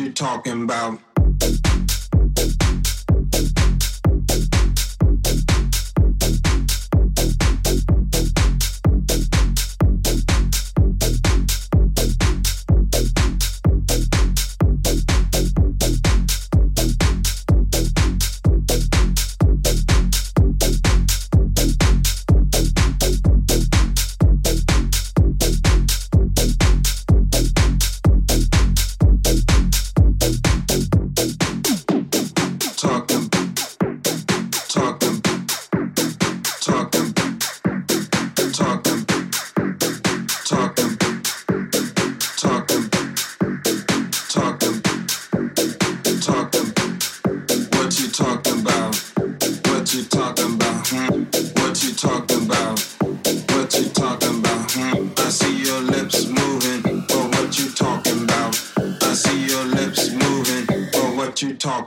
[0.00, 1.09] what you talking about.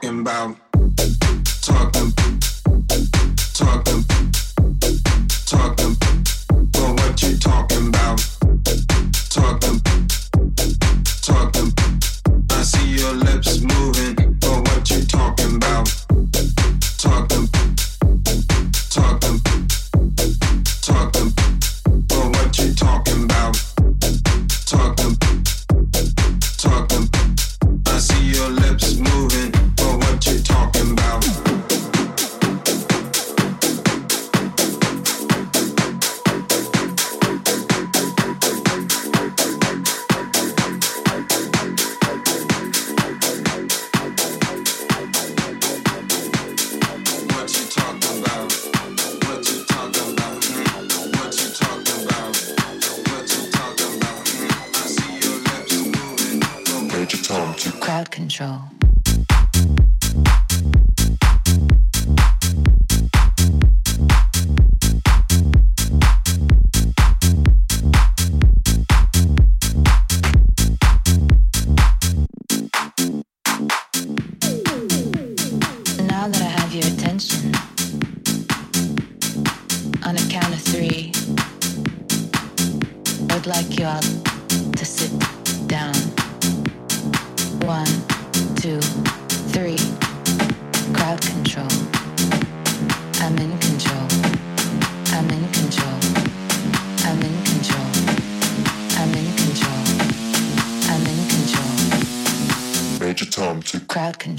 [0.04, 0.63] talking about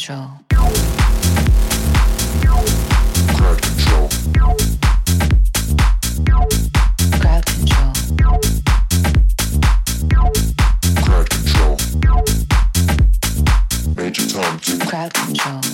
[0.05, 0.29] control.
[3.37, 4.09] Crowd control.
[7.21, 7.93] Crowd control.
[14.87, 15.65] Crowd control.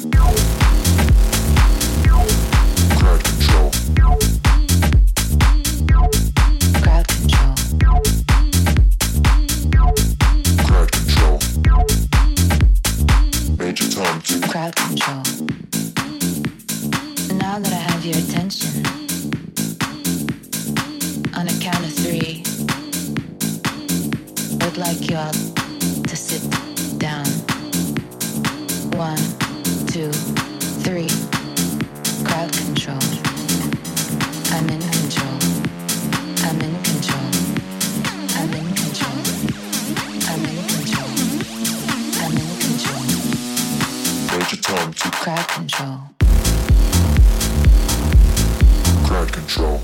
[44.91, 46.01] To Crowd Control.
[49.07, 49.81] Crowd Control.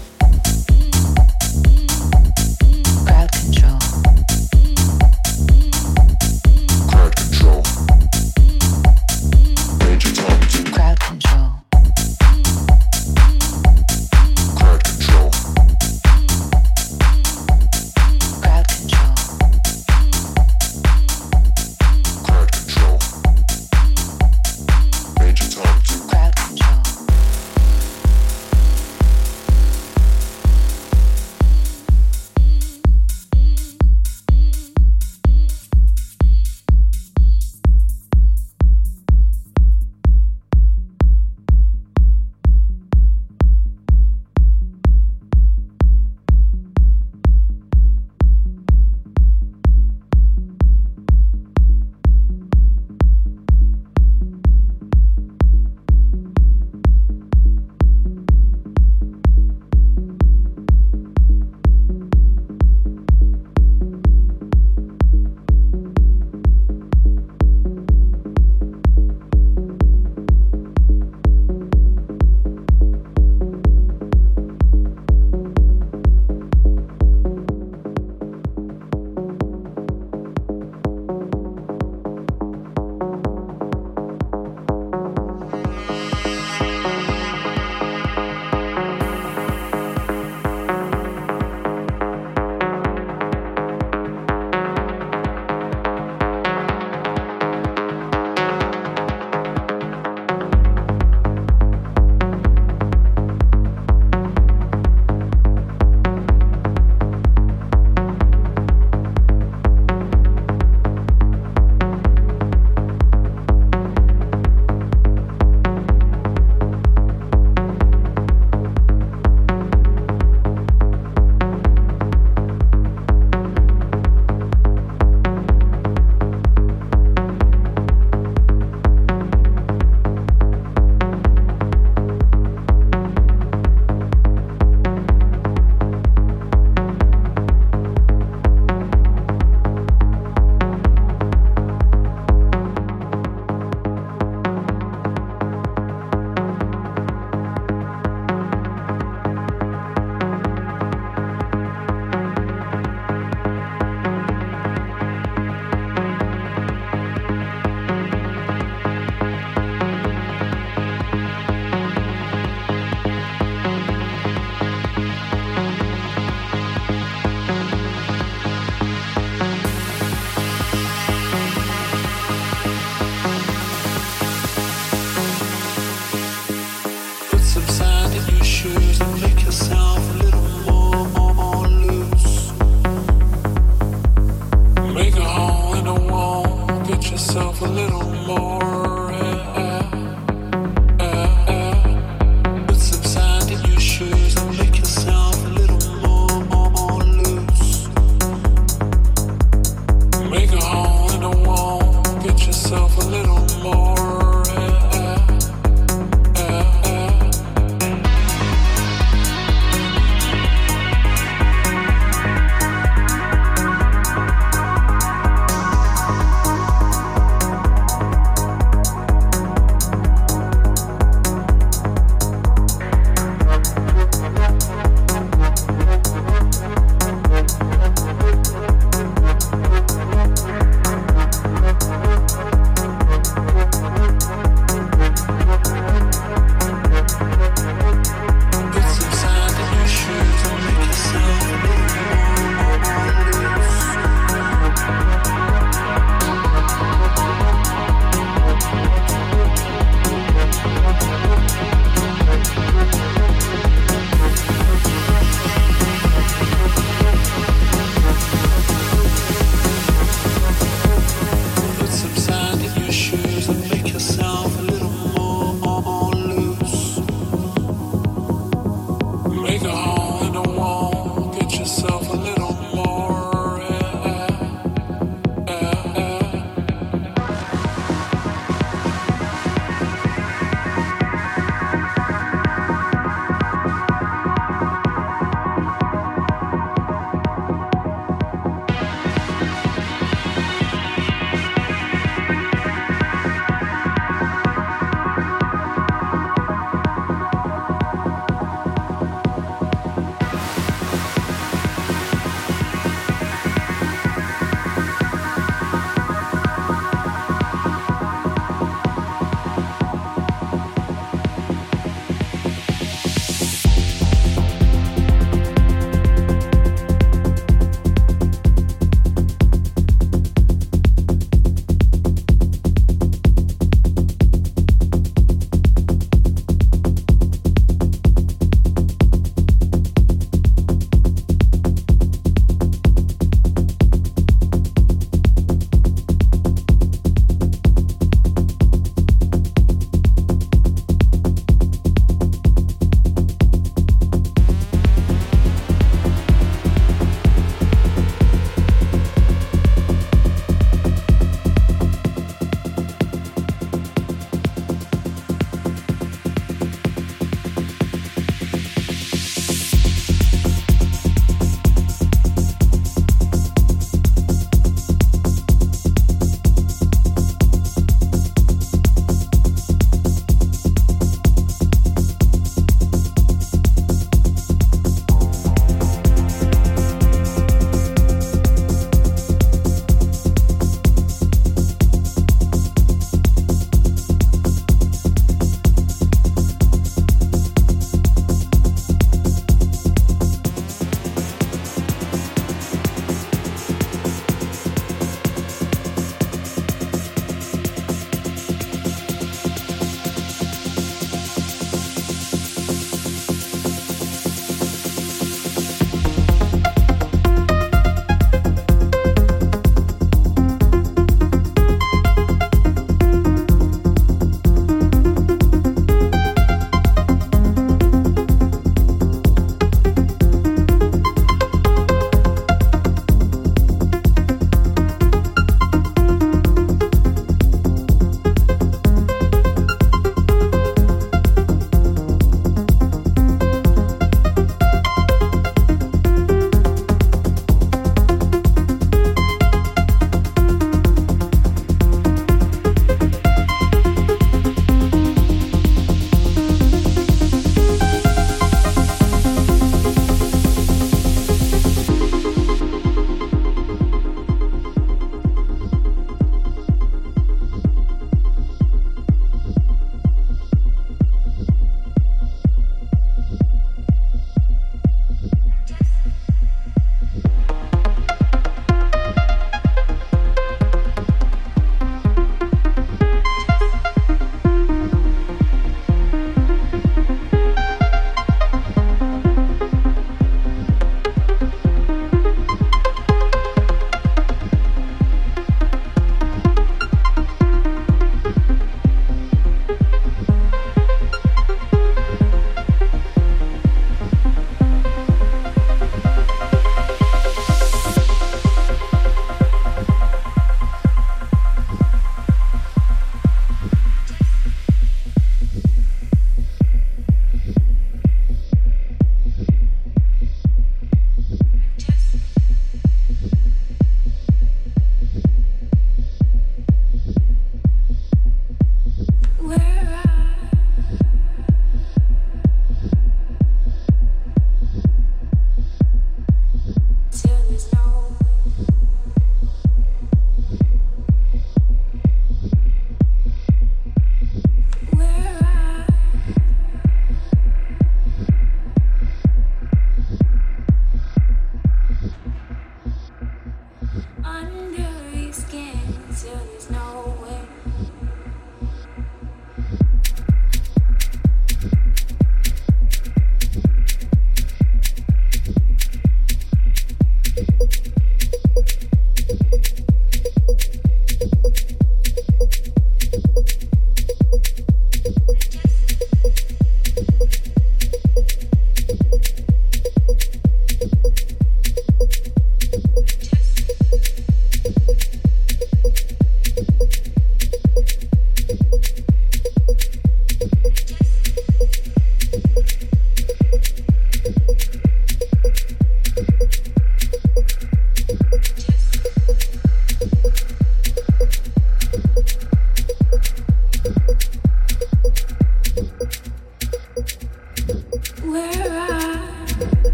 [187.10, 188.85] yourself a little more.